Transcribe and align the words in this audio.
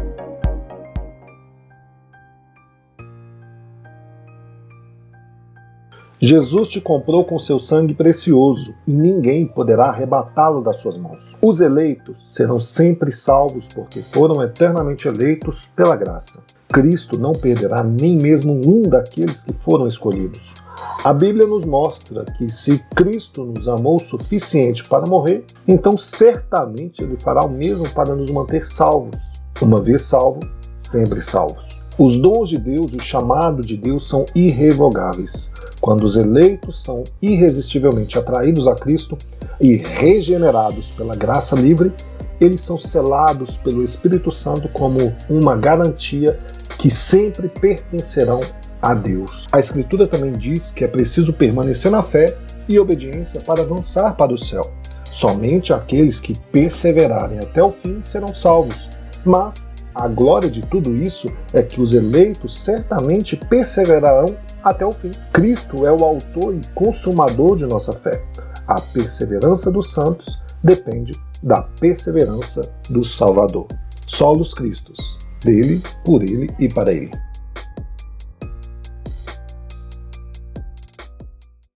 Jesus 6.18 6.70
te 6.70 6.80
comprou 6.80 7.26
com 7.26 7.38
seu 7.38 7.60
sangue 7.60 7.94
precioso 7.94 8.74
e 8.88 8.96
ninguém 8.96 9.46
poderá 9.46 9.88
arrebatá-lo 9.88 10.62
das 10.62 10.80
suas 10.80 10.98
mãos. 10.98 11.36
Os 11.42 11.60
eleitos 11.60 12.34
serão 12.34 12.58
sempre 12.58 13.12
salvos 13.12 13.68
porque 13.68 14.02
foram 14.02 14.42
eternamente 14.42 15.10
eleitos 15.10 15.66
pela 15.76 15.98
graça. 15.98 16.42
Cristo 16.72 17.20
não 17.20 17.34
perderá 17.34 17.84
nem 17.84 18.16
mesmo 18.16 18.62
um 18.66 18.84
daqueles 18.84 19.44
que 19.44 19.54
foram 19.54 19.88
escolhidos. 19.88 20.54
A 21.04 21.12
Bíblia 21.12 21.48
nos 21.48 21.66
mostra 21.66 22.24
que 22.26 22.48
se 22.48 22.78
Cristo 22.96 23.44
nos 23.44 23.68
amou 23.68 23.96
o 23.96 24.00
suficiente 24.00 24.88
para 24.88 25.08
morrer, 25.08 25.44
então 25.68 25.98
certamente 25.98 27.04
Ele 27.04 27.18
fará 27.18 27.44
o 27.44 27.50
mesmo 27.50 27.90
para 27.90 28.16
nos 28.16 28.30
manter 28.30 28.66
salvos. 28.66 29.34
Uma 29.62 29.82
vez 29.82 30.04
salvo, 30.04 30.40
sempre 30.78 31.22
salvos. 31.22 31.90
Os 31.98 32.20
dons 32.20 32.50
de 32.50 32.58
Deus 32.58 32.94
e 32.94 32.98
o 32.98 33.02
chamado 33.02 33.62
de 33.62 33.76
Deus 33.76 34.08
são 34.08 34.26
irrevogáveis. 34.36 35.52
Quando 35.82 36.04
os 36.04 36.16
eleitos 36.16 36.84
são 36.84 37.04
irresistivelmente 37.22 38.18
atraídos 38.18 38.68
a 38.68 38.76
Cristo 38.76 39.18
e 39.60 39.76
regenerados 39.78 40.92
pela 40.92 41.16
graça 41.16 41.56
livre, 41.56 41.92
eles 42.40 42.62
são 42.62 42.78
selados 42.78 43.58
pelo 43.58 43.84
Espírito 43.84 44.32
Santo 44.32 44.70
como 44.70 45.14
uma 45.30 45.58
garantia 45.58 46.40
que 46.80 46.90
sempre 46.90 47.50
pertencerão 47.50 48.42
a 48.82 48.94
Deus. 48.94 49.48
A 49.52 49.60
Escritura 49.60 50.08
também 50.08 50.32
diz 50.32 50.72
que 50.72 50.86
é 50.86 50.88
preciso 50.88 51.34
permanecer 51.34 51.92
na 51.92 52.02
fé 52.02 52.34
e 52.68 52.80
obediência 52.80 53.42
para 53.42 53.62
avançar 53.62 54.16
para 54.16 54.34
o 54.34 54.38
céu. 54.38 54.64
Somente 55.04 55.74
aqueles 55.74 56.20
que 56.20 56.40
perseverarem 56.52 57.40
até 57.40 57.62
o 57.62 57.70
fim 57.70 58.02
serão 58.02 58.34
salvos. 58.34 58.90
Mas 59.26 59.70
a 59.94 60.08
glória 60.08 60.50
de 60.50 60.62
tudo 60.62 60.96
isso 60.96 61.30
é 61.54 61.62
que 61.62 61.82
os 61.82 61.94
eleitos 61.94 62.58
certamente 62.58 63.36
perseverarão 63.36 64.38
até 64.64 64.86
o 64.86 64.92
fim. 64.94 65.12
Cristo 65.34 65.86
é 65.86 65.92
o 65.92 66.04
autor 66.04 66.56
e 66.56 66.62
consumador 66.74 67.58
de 67.58 67.66
nossa 67.66 67.92
fé. 67.92 68.24
A 68.66 68.80
perseverança 68.80 69.70
dos 69.70 69.92
santos 69.92 70.42
depende 70.64 71.14
da 71.44 71.64
perseverança 71.64 72.62
do 72.90 73.04
Salvador. 73.04 73.68
Solos 74.08 74.54
Cristos, 74.54 75.18
dele, 75.40 75.82
por 76.04 76.24
ele 76.24 76.50
e 76.60 76.68
para 76.68 76.94
ele. 76.94 77.12